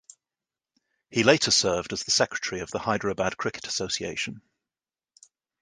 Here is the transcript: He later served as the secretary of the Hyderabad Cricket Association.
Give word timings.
He 1.11 1.23
later 1.23 1.51
served 1.51 1.93
as 1.93 2.03
the 2.03 2.09
secretary 2.09 2.59
of 2.61 2.71
the 2.71 2.79
Hyderabad 2.79 3.37
Cricket 3.37 3.67
Association. 3.67 4.41